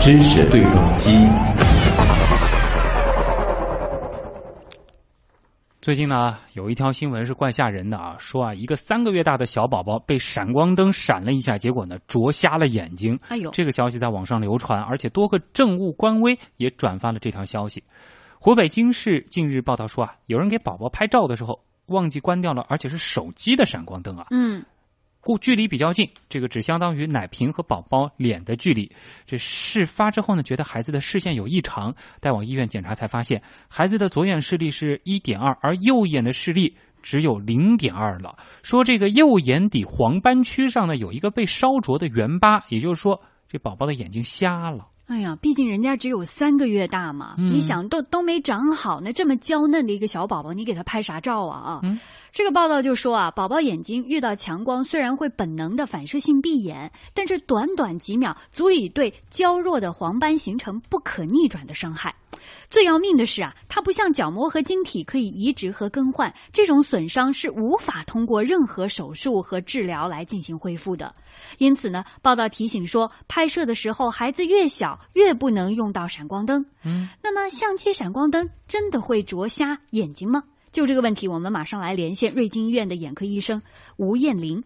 [0.00, 1.10] 知识对撞机。
[5.80, 13.18] 最近呢，有一条新闻是怪吓人的啊，说啊，一个三个月大的小宝宝被闪光灯闪了一下，结果呢灼瞎了眼睛。
[13.28, 17.82] 哎呦，这个消息在网上流传，而且多个政务官微也转发了这条消息。
[18.38, 24.26] 湖北经视近日报道说啊，有人给宝宝拍照的时候忘记关掉了，而且是手机的闪光灯啊。
[24.30, 24.62] 嗯。
[25.28, 28.90] 故距离比较近，这个只相当于奶瓶和宝宝脸的距离。
[29.26, 38.38] 这事发之后呢，觉得孩子的视线有异常，带往医院检查才发现，孩子的左眼视力是一点二，而右眼的视力只有零点二了。
[38.62, 44.86] 说这个右眼底黄斑区上呢有一个被烧灼的圆疤，也就是说这宝宝的眼睛瞎了。
[45.08, 51.80] 哎呀，毕竟人家只有三个月大嘛，你想都都没长好，那这么娇嫩的一个小宝宝，你给他拍啥照啊啊？
[52.30, 62.14] 这个报道就说啊，宝宝眼睛遇到强光，虽然会本能的反射性闭眼，但是短短几秒足以对娇弱的黄斑形成不可逆转的伤害。
[62.70, 71.12] 最要命的是啊，它不像角膜和晶体可以移植和更换，这种损伤是无法通过任何手术和治疗来进行恢复的。
[71.56, 76.64] 因此呢，报道提醒说，拍摄的时候孩子越小越不能用到闪光灯。
[76.84, 80.42] 嗯，那么相机闪光灯真的会灼瞎眼睛吗？
[80.70, 83.60] 就这个问题，我们马上来连线瑞金医院的眼科医生
[83.96, 84.62] 吴艳玲。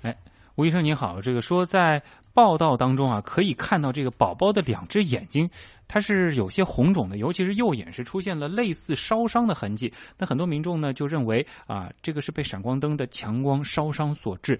[0.00, 0.16] 哎，
[0.56, 2.02] 吴医生您好，这个说在
[2.34, 5.48] 报道当中啊，可以看到这个宝宝的两只眼睛，
[5.86, 9.90] 它是有些红肿的，尤其是右眼是出现了类似烧伤的痕迹。
[10.18, 14.58] 那很多民众呢就认为啊，这个是被闪光灯的强光烧伤所致。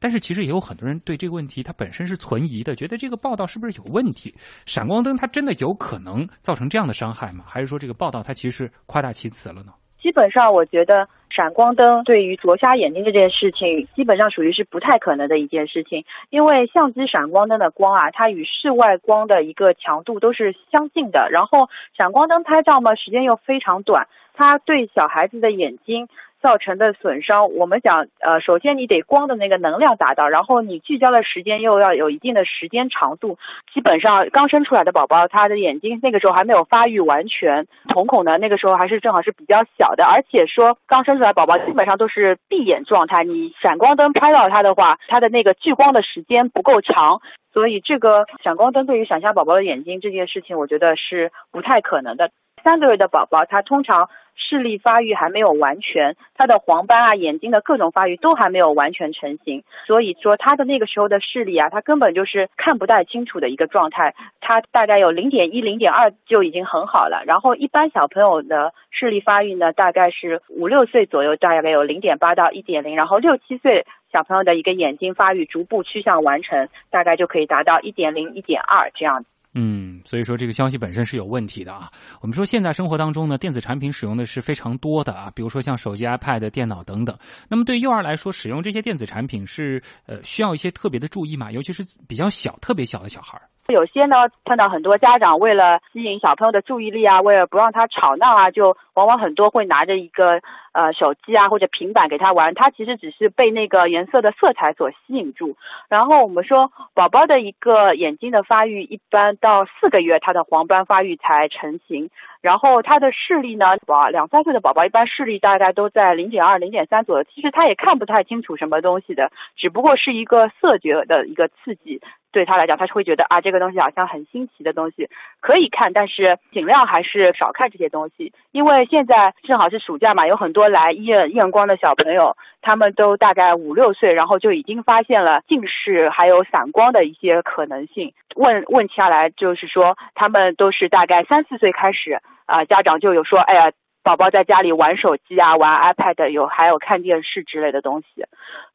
[0.00, 4.34] 但是其实也有很多人对这个问题它本身是存疑的，觉得这个报道是不是有问题？
[4.66, 7.44] 闪光灯它真的有可能造成这样的伤害吗？
[7.46, 9.72] 还是说这个报道它其实夸大其词了呢？
[10.02, 16.04] 基本上，我觉得闪光灯对于灼瞎眼睛这件事情，基本上属于是不太可能的一件事情。
[16.30, 21.28] 因为相机闪光灯的光啊，它与室外光的一个强度都是相近的。
[21.32, 26.08] 然后闪光灯拍照嘛，时间又非常短，它对小孩子的眼睛。
[26.44, 33.38] 造成的损伤，我们讲，呃，首先你得光的那个能量达到，然后你聚焦的时间又要有一定的时间长度。
[33.72, 47.22] 基本上刚生出来的宝宝，他的眼睛那个时候还没有发育完全，瞳孔呢那个时候还是正好是比较小的，而且说刚生出来宝宝基本上都是闭眼状态，你闪光灯拍到他的话，他的那个聚光的时间不够长，
[47.54, 52.30] 所以这个闪光灯对于闪瞎宝宝的眼睛这件事情，我觉得是不太可能的。
[52.64, 54.08] 三个月的宝宝，他通常。
[54.36, 64.12] 视力发育还没有完全，他的黄斑啊，眼睛的各种发育都还没有完全成型，所以说他的那个时候的视力啊，他根本就是看不太清楚的一个状态。
[64.40, 67.22] 他大概有零点一、零点二就已经很好了。
[67.26, 72.96] 然后一般小朋友的视力发育呢，大概是五六岁左右，大概有零点八到一点零。
[72.96, 79.24] 然后六七岁小朋友的一个眼睛发育逐步趋向完成，大概就可以达到一点零、一点二这样。
[79.54, 81.88] 嗯，所以说这个消息本身是有问题的啊。
[82.20, 87.16] 我们说现在生活当中呢，电子产品使用的是非常多的啊，比如说像手机、iPad、电脑等等。
[87.48, 91.52] 那么对幼儿来说，使用这些电子产品是呃需要一些特别的注意嘛？
[91.52, 93.42] 尤其是比较小、特别小的小孩儿。
[93.68, 100.42] 有些呢，碰到很多家长为了吸引小朋友的注意力啊，为了不让他吵闹啊，就往往很多会拿着一个
[100.74, 105.56] 呃手机啊或者平板给他玩，他其实只是被那个颜色的色彩所吸引住。
[105.88, 112.10] 然后我们说，宝宝的一个眼睛的发育，一般到四个月，他的黄斑发育才成型。
[112.42, 122.02] 然后他的视力呢，宝两三岁的宝宝一般视力大概都在零点二、零点三左右，其实他也看不太清楚什么东西的，只不过是一个色觉的一个刺激。
[122.32, 125.08] 对他来讲，他是会觉得啊，这个东西好像很新奇的东西，
[125.40, 128.32] 可以看，但是尽量还是少看这些东西。
[128.50, 138.12] 因为现在正好是暑假嘛，有很多来医院验光的小朋友，他们都大概五六岁，然后就已经发现了近视还有散光的一些可能性。
[138.36, 143.72] 问问下来，就是说他们都是大概三四岁开始啊，家长就有说，哎呀。
[144.04, 148.26] 宝宝在家里玩手机啊，玩 iPad，有还有看电视之类的东西，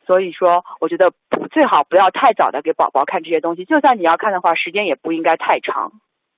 [0.07, 5.91] 所以说我觉得不最好不要太早的给宝宝看这些东西，就算你要看的话，时间也不应该太长。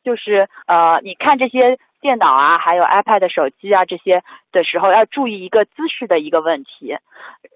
[0.03, 6.95] 就是呃，你看这些电脑啊，还有 iPad、手机啊这些的时候，要注意一个姿势的一个问题。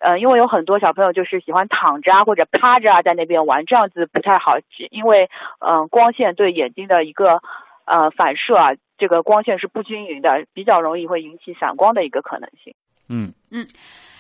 [0.01, 4.57] 呃，因为有很多小朋友就是喜欢躺着啊或者趴着啊在那边玩，这样子不太好，
[4.91, 7.41] 因为嗯光线对眼睛的一个
[7.85, 8.71] 呃反射啊。
[8.97, 12.73] 这个光线是不均匀的，比较容易会引起散光的一个可能性。
[13.09, 13.67] 嗯嗯，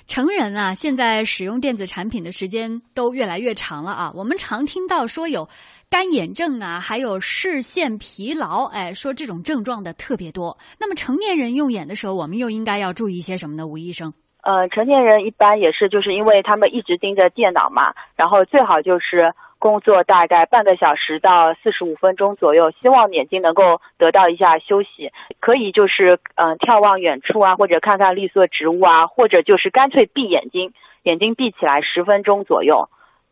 [0.07, 4.11] 成人啊，现在使用电子产品的时间都越来越长了啊。
[4.13, 5.49] 我们常听到说有
[5.89, 10.57] 干眼症啊，还有视线疲劳，哎，说这种症状的特别多。
[10.79, 13.65] 那么成年人用眼的时候，我们又应该要注意一些什么呢？
[13.65, 14.13] 吴医生？
[14.43, 25.11] 呃，成年人一般也是，就是因为他们一直盯着电脑嘛，然后最好就是工作大概半个小时到四十五分钟左右，希望眼睛能够得到一下休息。
[25.39, 30.73] 可以就是嗯、眺望远处啊，或者看看绿色植物啊，或者就是干脆闭眼睛，
[31.03, 32.89] 眼睛闭起来十分钟左右，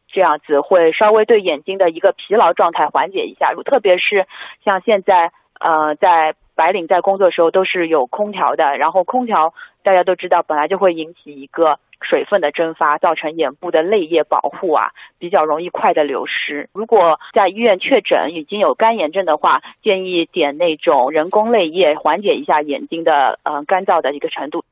[0.08, 3.54] 这样子会稍微对眼睛的一个疲劳状态缓解一下。
[3.66, 4.26] 特别是
[4.64, 9.54] 像现在呃在白领在工作时候都是有空调的，然后空调
[9.84, 16.70] 大家都知道本来就会引起一个水分的蒸发，造成眼部的泪液保护啊比较容易快的流失。
[16.74, 24.64] 如果在医院确诊已经有干眼症的话，建议点那种人工泪液，缓解一下眼睛的呃干燥的一个程度。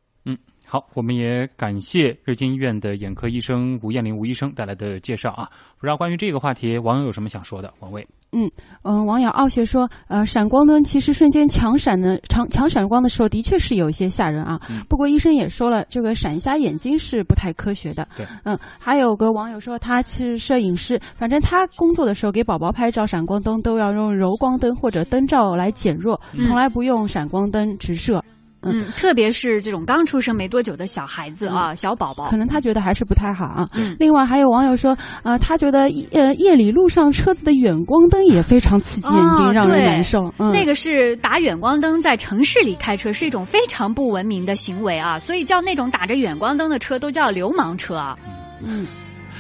[0.72, 5.50] 好，我们也感谢瑞金医院的眼科医生吴艳玲吴医生带来的介绍啊。
[5.78, 7.74] 不知道关于这个话题，网友有什么想说的？
[7.82, 8.50] 王卫，嗯
[8.84, 14.62] 嗯，网友傲雪说，呃，闪光灯其实瞬间强闪的强强闪光的时候，的确是有一些吓人啊。
[14.70, 18.08] 嗯不过医生也说了，这个闪瞎眼睛是不太科学的。
[18.16, 28.24] 对，嗯，还有个网友说他是摄影师，反正他工作的时候给宝宝拍照，闪光灯都要用柔光灯或者灯罩来减弱，嗯从来不用闪光灯直射。
[28.64, 33.68] 嗯，特别是这种刚出生没多久的小孩子啊，小宝宝可，能他觉得还是不太好啊。
[33.76, 40.34] 嗯另外还有网友说，呃，他觉得呃夜里路上车子的远光灯也非常刺激眼睛，哦让人难受。
[40.38, 48.16] 嗯，那个是打远光灯在城市里开车，是一种非常不文明的行为啊，所以叫那种打着远光灯的车都叫流氓车啊。
[48.64, 48.86] 嗯。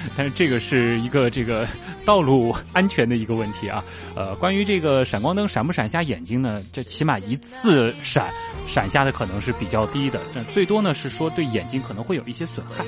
[0.17, 1.67] 但是这个是一个这个
[2.05, 3.83] 道路安全的一个问题啊。
[4.15, 6.61] 呃，关于这个闪光灯闪不闪瞎眼睛呢？
[6.71, 8.29] 这起码一次闪
[8.67, 12.83] 闪瞎的可能是比较低的，但最多呢是说对眼睛可能会有一些损害。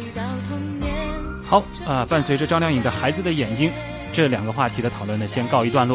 [1.44, 3.70] 好啊、呃伴随着张靓颖的《孩子的眼睛》
[4.12, 5.92] 这两个话题的讨论呢，先告一段落。